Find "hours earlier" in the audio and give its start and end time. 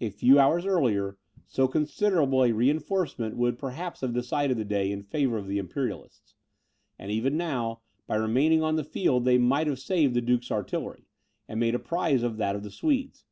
0.38-1.18